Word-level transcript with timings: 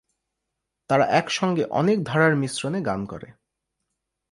তারা 0.89 1.05
একসঙ্গে 1.11 1.63
অনেক 1.71 1.97
ধারার 2.03 2.33
মিশ্রণে 2.35 2.79
গান 2.81 3.01
করে। 3.05 3.27